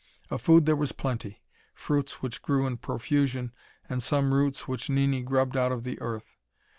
[0.31, 1.43] Of food there was plenty
[1.75, 3.51] fruits which grew in profusion,
[3.87, 6.37] and some roots which Nini grubbed out of the earth.